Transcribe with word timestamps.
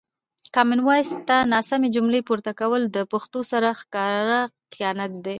کامن 0.55 0.79
وایس 0.87 1.09
ته 1.27 1.35
ناسمې 1.53 1.87
جملې 1.95 2.21
پورته 2.27 2.51
کول 2.59 2.81
له 2.95 3.01
پښتو 3.13 3.39
سره 3.51 3.69
ښکاره 3.79 4.39
خیانت 4.73 5.11
دی. 5.23 5.29